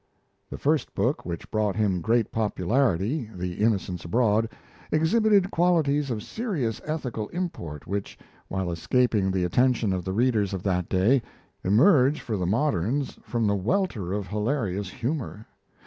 The 0.49 0.57
first 0.57 0.95
book 0.95 1.27
which 1.27 1.51
brought 1.51 1.75
him 1.75 2.01
great 2.01 2.31
popularity, 2.31 3.29
'The 3.35 3.53
Innocents 3.61 4.03
Abroad', 4.03 4.49
exhibited 4.91 5.51
qualities 5.51 6.09
of 6.09 6.23
serious 6.23 6.81
ethical 6.87 7.27
import 7.27 7.85
which, 7.85 8.17
while 8.47 8.71
escaping 8.71 9.29
the 9.29 9.43
attention 9.43 9.93
of 9.93 10.03
the 10.03 10.11
readers 10.13 10.55
of 10.55 10.63
that 10.63 10.89
day, 10.89 11.21
emerge 11.63 12.19
for 12.19 12.35
the 12.35 12.47
moderns 12.47 13.19
from 13.21 13.45
the 13.45 13.53
welter 13.53 14.11
of 14.11 14.25
hilarious 14.25 14.89
humour. 14.89 15.45